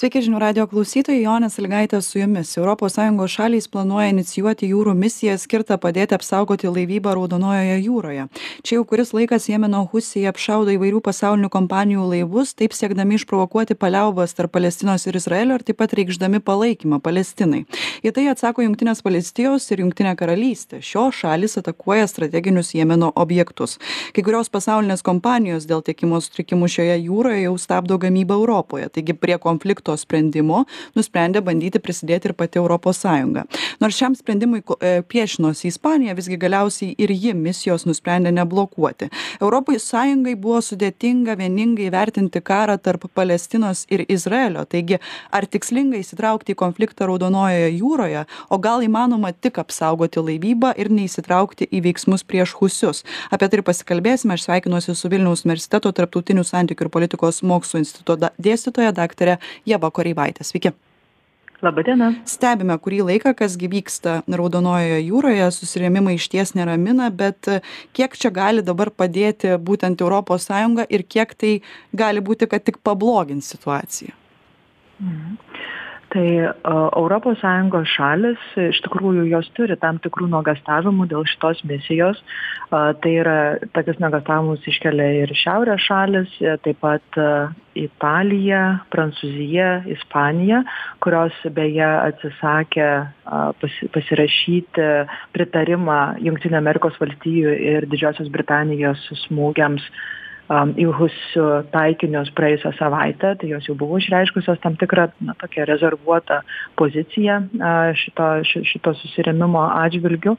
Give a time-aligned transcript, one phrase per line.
[0.00, 2.54] sveiki žinių radijo klausytojai jonė sąlygaitė su jumis.
[2.56, 8.24] Europos sąjungos šalys planuoja inicijuoti jūrų misiją skirtą padėti apsaugoti laivybą raudonojoje jūroje.
[8.64, 14.32] Čia jau kuris laikas jemeno husiai apšaudo įvairių pasaulinių kompanijų laivus taip siekdami išprovokuoti paliaubas
[14.38, 17.66] tarp palestinos ir izraelio ir taip pat reikšdami palaikymą palestinai.
[18.00, 20.80] Į tai atsako jungtinės valstijos ir jungtinė karalystė.
[20.80, 23.76] Šios šalys atakuoja strateginius jemeno objektus.
[24.16, 28.88] Kai kurios pasaulinės kompanijos dėl tiekimo sutrikimų šioje jūroje jau stabdo gamybą europoje.
[28.96, 30.64] Taigi prie konflikto konflikto sprendimo
[30.96, 33.46] nusprendė bandyti prisidėti ir pati europos sąjunga
[33.80, 39.10] nors šiam sprendimui e, priešinosi ispanija visgi galiausiai ir ji misijos nusprendė neblokuoti.
[39.40, 44.64] Europos sąjungai buvo sudėtinga vieningai įvertinti karą tarp palestinos ir izraelio.
[44.64, 50.92] Taigi ar tikslinga įsitraukti į konfliktą raudonojoje jūroje o gal įmanoma tik apsaugoti laivybą ir
[50.92, 53.04] neįsitraukti į veiksmus prieš husius?
[53.30, 54.36] Apie tai ir pasikalbėsime.
[54.36, 60.46] Aš sveikinuosi su vilniaus universiteto tarptautinių santykių ir politikos mokslų instituto dėstytoja daktare ieva koreivaite
[60.46, 60.74] sveiki
[61.60, 62.06] Labą dieną.
[62.28, 67.50] Stebime kurį laiką, kas vyksta Raudonojoje jūroje, susirėmimai išties neramina, bet
[67.96, 70.50] kiek čia gali dabar padėti būtent ES
[70.88, 71.52] ir kiek tai
[71.92, 74.16] gali būti, kad tik pablogins situaciją?
[75.00, 75.49] Mhm
[76.10, 76.28] tai
[76.96, 82.18] europos sąjungos šalys iš tikrųjų jos turi tam tikrų nuogąstavimų dėl šitos misijos.
[82.70, 83.36] Tai yra
[83.74, 87.20] tokius nuogąstavimus iškelia ir šiaurės šalys taip pat
[87.78, 90.62] italija prancūzija ispanija
[91.04, 92.88] kurios beje atsisakė
[93.62, 94.88] pasi pasirašyti
[95.36, 99.86] pritarimą jungtinių amerikos valstijų ir didžiosios britanijos smūgiams
[100.50, 106.40] į husių taikinius praėjusią savaitę tai jos jau buvo išreiškusios tam tikrą na tokią rezervuotą
[106.80, 107.38] poziciją
[107.94, 110.34] šito ši šito susirėmimo atžvilgiu.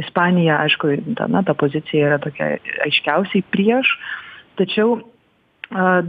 [0.00, 3.92] Ispanija aišku ta na ta pozicija yra tokia aiškiausiai prieš.
[4.56, 4.96] Tačiau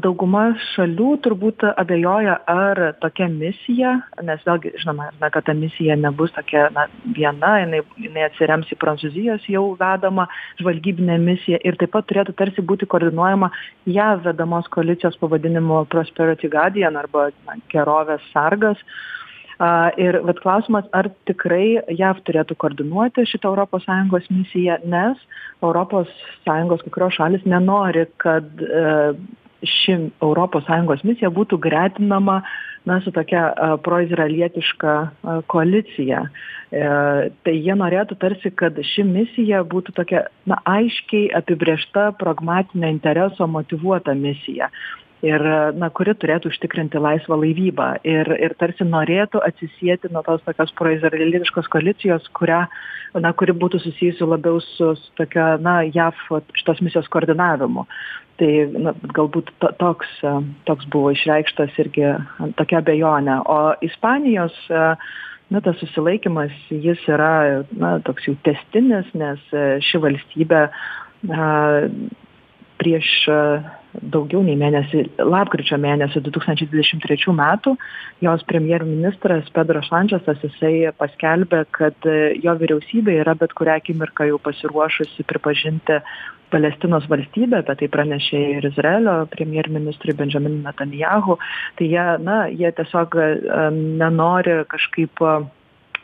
[0.01, 3.91] dauguma šalių turbūt abejoja ar tokia misija
[4.25, 8.79] nes vėlgi žinoma na kad ta misija nebus tokia na viena jinai jinai atsirems į
[8.81, 10.25] prancūzijos jau vedamą
[10.61, 13.51] žvalgybinę misiją ir taip pat turėtų tarsi būti koordinuojama
[13.85, 18.81] jav vedamos koalicijos pavadinimu prosperity guardian arba na gerovės sargas.
[19.61, 25.21] A ir vat klausimas ar tikrai jav turėtų koordinuoti šitą europos sąjungos misiją nes
[25.61, 26.09] europos
[26.47, 29.13] sąjungos kai kurios šalys nenori kad e,
[29.63, 32.41] ši europos sąjungos misija būtų gretinama
[32.85, 33.51] na su tokia
[33.85, 34.93] proizraelietiška
[35.53, 36.23] koalicija.
[36.71, 36.85] E,
[37.45, 44.15] tai jie norėtų tarsi kad ši misija būtų tokia na aiškiai apibrėžta pragmatinio intereso motyvuota
[44.17, 44.71] misija
[45.25, 45.43] ir
[45.77, 47.89] na kuri turėtų užtikrinti laisvą laivybą.
[48.07, 52.63] Ir ir tarsi norėtų atsisieti nuo tos tokios proizraelietiškos koalicijos kurią
[53.21, 56.17] na kuri būtų susijusi labiau su su tokia na jav
[56.57, 57.85] šitos misijos koordinavimu.
[58.41, 58.51] Tai
[58.87, 60.09] na galbūt to toks
[60.65, 62.15] toks buvo išreikštas irgi
[62.57, 63.41] tokia abejonė.
[63.45, 64.57] O ispanijos
[65.51, 69.53] na tas susilaikymas jis yra na toks jau tęstinis nes
[69.85, 70.65] ši valstybė
[71.29, 71.45] na
[72.81, 73.11] prieš
[73.91, 77.75] daugiau nei mėnesį lapkričio mėnesį du tūkstančiai dvidešim trečių metų
[78.23, 82.11] jos premjerministras pedro šančesas jisai paskelbė kad
[82.43, 85.99] jo vyriausybė yra bet kurią akimirką jau pasiruošusi pripažinti
[86.51, 91.37] palestinos valstybę apie tai pranešė ir izraelio premjerministrui bendžaminui netanyahu.
[91.79, 93.17] Tai jie na jie tiesiog
[94.03, 95.23] nenori kažkaip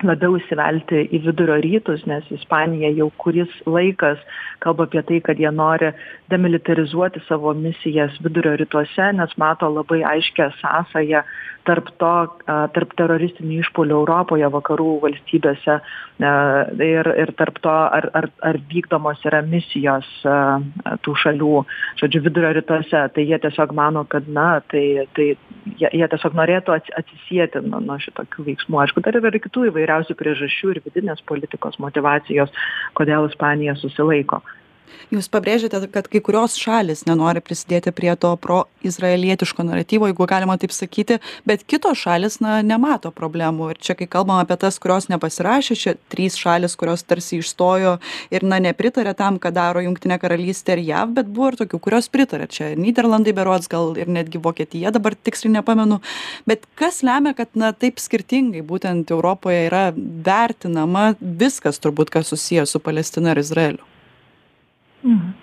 [0.06, 4.22] labiau įsivelti į vidurio rytus nes ispanija jau kuris laikas
[4.62, 5.92] kalba apie tai kad jie nori
[6.30, 11.24] demilitarizuoti savo misijas vidurio rytuose nes mato labai aiškią sąsają
[11.68, 12.14] tarp to
[12.48, 15.76] tarp teroristinių išpuolių europoje vakarų valstybėse
[16.88, 20.08] ir ir tarp to ar ar ar vykdomos yra misijos
[21.06, 21.54] tų šalių
[22.02, 23.04] žodžiu vidurio rytuose.
[23.16, 25.28] Tai jie tiesiog mano kad na tai tai
[25.82, 28.82] jie jie tiesiog norėtų atsisieti nuo nuo šitokių veiksmų.
[28.86, 32.52] Aišku dar yra ir kitų įvairiausių priežasčių ir vidinės politikos motyvacijos
[33.00, 34.42] kodėl ispanija susilaiko
[35.14, 40.74] jūs pabrėžiate kad kai kurios šalys nenori prisidėti prie to proizraelietiško naratyvo jeigu galima taip
[40.76, 43.72] sakyti bet kitos šalys na nemato problemų.
[43.74, 47.98] Ir čia kai kalbam apie tas kurios nepasirašė čia trys šalys kurios tarsi išstojo
[48.34, 52.12] ir na nepritaria tam ką daro jungtinė karalystė ir jav bet buvo ir tokių kurios
[52.14, 56.02] pritaria čia nyderlandai berods gal ir netgi vokietija dabar tiksliai nepamenu.
[56.48, 62.66] Bet kas lemia kad na taip skirtingai būtent europoje yra vertinama viskas turbūt kas susiję
[62.66, 63.97] su palestina ir izraeliu
[65.04, 65.34] Mhm.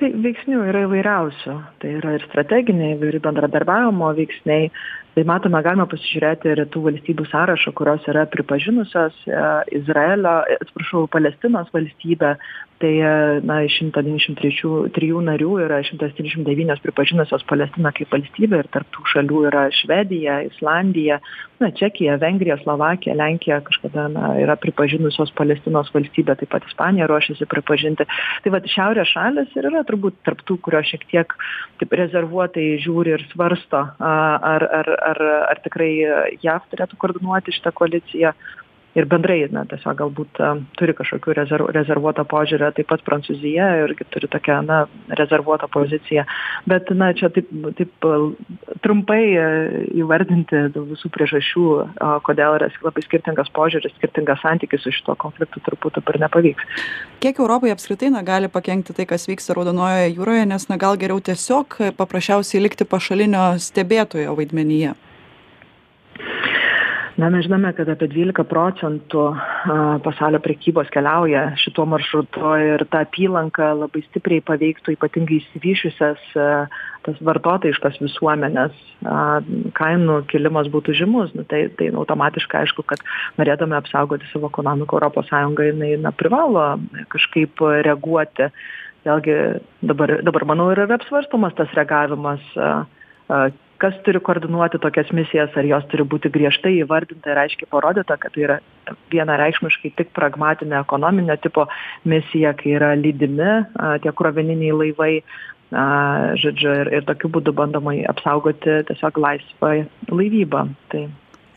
[0.00, 1.56] Tai veiksnių yra įvairiausių.
[1.82, 4.70] Tai yra ir strateginiai, įvairių bendradarbiavimo veiksniai.
[5.10, 9.40] Tai matome, galime pasižiūrėti ir tų valstybių sąrašą, kurios yra pripažinusios e,
[9.80, 12.36] Izraelio, atsiprašau, Palestinos valstybę.
[12.80, 12.96] tai
[13.44, 18.62] na iš šimto devyniasdešim trečių trijų narių yra šimtas trisdešim devynios pripažinusios palestiną kaip valstybę
[18.62, 21.20] ir tarp tų šalių yra švedija islandija
[21.60, 27.48] na čekija vengrija slovakija lenkija kažkada na yra pripažinusios palestinos valstybę taip pat ispanija ruošiasi
[27.52, 28.06] pripažinti
[28.44, 31.36] tai vat šiaurės šalys ir yra turbūt tarp tų kurios šiek tiek
[31.82, 35.20] taip rezervuotai žiūri ir svarsto ar ar ar
[35.52, 35.90] ar tikrai
[36.44, 38.34] jav turėtų koordinuoti šitą koaliciją
[38.98, 40.40] ir bendrai na tiesiog galbūt
[40.78, 44.80] turi kažkokių rezerv rezervuotą požiūrį taip pat prancūzija irgi turi tokią na
[45.20, 46.24] rezervuotą poziciją.
[46.70, 48.08] Bet na čia taip taip
[48.84, 49.22] trumpai
[50.00, 51.66] įvardinti dėl visų priežasčių
[52.26, 56.66] kodėl yra labai skirtingas požiūris skirtingas santykis su šituo konfliktu turbūt dabar nepavyks.
[57.22, 61.22] Kiek europai apskritai na gali pakenkti tai kas vyksta raudonojoje jūroje nes na gal geriau
[61.22, 64.96] tiesiog paprasčiausiai likti pašalinio stebėtojo vaidmenyje
[67.20, 69.22] na mes žinome kad apie dvylika procentų
[70.04, 76.22] pasaulio prekybos keliauja šituo maršrutu ir ta apylanka labai stipriai paveiktų ypatingai išsivysčiusias
[77.04, 78.76] tas vartotojiškas visuomenes
[79.76, 81.32] kainų kilimas būtų žymus.
[81.36, 83.04] Nu tai tai automatiškai aišku kad
[83.40, 86.66] norėdami apsaugoti savo ekonomiką europos sąjunga jinai na privalo
[87.12, 88.48] kažkaip reaguoti.
[89.04, 89.36] Vėlgi
[89.92, 92.44] dabar dabar manau ir yra apsvarstomas tas reagavimas
[93.80, 98.34] kas turi koordinuoti tokias misijas ar jos turi būti griežtai įvardinta ir aiškiai parodyta kad
[98.34, 98.58] tai yra
[99.14, 101.66] vienareikšmiškai tik pragmatinė ekonominio tipo
[102.12, 103.52] misija kai yra lydimi
[104.04, 105.14] tie krovininiai laivai
[105.70, 109.72] a žodžiu ir ir tokiu būdu bandoma apsaugoti tiesiog laisvą
[110.10, 110.64] laivybą.
[110.90, 111.04] Tai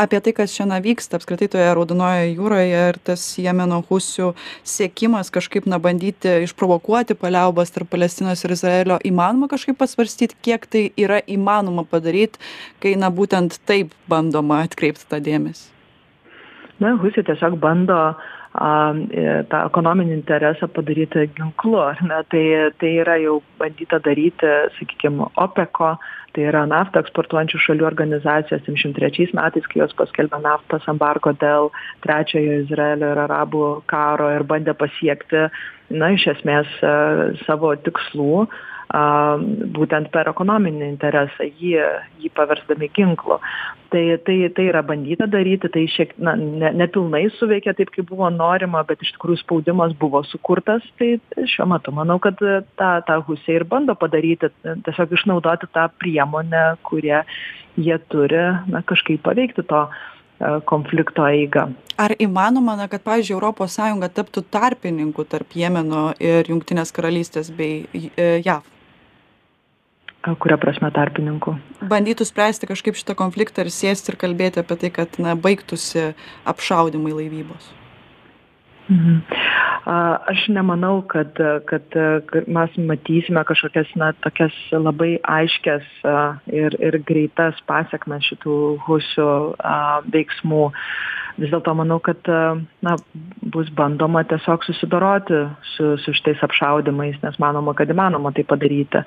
[0.03, 4.31] apie tai kas čia na vyksta apskritai toje raudonojoje jūroje ir tas jemeno husių
[4.67, 10.85] siekimas kažkaip na bandyti išprovokuoti paliaubas tarp palestinos ir izraelio įmanoma kažkaip pasvarstyt kiek tai
[10.99, 12.39] yra įmanoma padaryt
[12.83, 15.69] kai na būtent taip bandoma atkreipt tą dėmesį?
[16.83, 17.97] Na husiai tiesiog bando
[18.53, 18.93] a
[19.49, 22.19] tą ekonominį interesą padaryti ginklu ar ne?
[22.29, 22.43] Tai
[22.77, 25.95] tai yra jau bandyta daryti sakykim opeko
[26.33, 31.71] tai yra naftą eksportuojančių šalių organizacija septyniasdešim trečiais metais kai jos paskelbė naftos embargo dėl
[32.05, 35.47] trečiojo izraelio ir arabų karo ir bandė pasiekti
[35.93, 36.69] na iš esmės
[37.45, 38.45] savo tikslų
[38.93, 39.03] a
[39.73, 41.79] būtent per ekonominį interesą jį
[42.21, 43.39] jį paversdami ginklu.
[43.93, 48.29] Tai tai tai yra bandyta daryti tai šiek na ne nepilnai suveikė taip kaip buvo
[48.33, 50.85] norima bet iš tikrųjų spaudimas buvo sukurtas.
[51.01, 51.15] Tai
[51.49, 57.23] šiuo metu manau kad tą tą husiai ir bando padaryti tiesiog išnaudoti tą priemonę kurią
[57.77, 59.87] jie turi na kažkaip paveikti to
[60.69, 61.71] konflikto eigą.
[61.97, 67.87] Ar įmanoma na kad pavyzdžiui sąjunga taptų tarpininku tarp jemeno ir jungtinės karalystės bei
[68.45, 68.72] jav
[70.39, 71.57] kuria prasme tarpininku?
[71.83, 76.11] Bandytų spręsti kažkaip šitą konfliktą ir sėsti ir kalbėti apie tai kad na baigtųsi
[76.49, 77.71] apšaudymai laivybos.
[78.91, 79.21] Mhm.
[80.31, 81.95] Aš nemanau kad kad
[82.47, 85.83] mes matysime kažkokias na tokias labai aiškias
[86.47, 88.55] ir ir greitas pasekmes šitų
[88.87, 89.29] husių
[90.15, 90.63] veiksmų.
[91.37, 92.27] Vis dėlto manau kad
[92.81, 92.95] na
[93.41, 99.03] bus bandoma tiesiog susidoroti su su šitais apšaudymais nes manoma kad įmanoma tai padaryti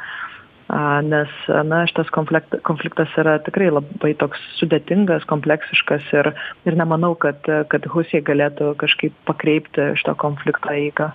[0.73, 1.31] a nes
[1.69, 6.33] na šitas konflikt konfliktas yra tikrai labai toks sudėtingas kompleksiškas ir
[6.67, 11.13] ir nemanau kad kad husiai galėtų kažkaip pakreipti šito konflikto eigą.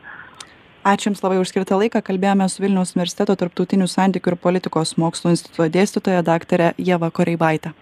[0.87, 1.99] Ačiū jums labai už skirtą laiką.
[2.01, 7.75] Kalbėjomės su vilniaus universiteto tarptautinių santykių ir politikos mokslų instituto dėstytoja daktare ieva koreivaite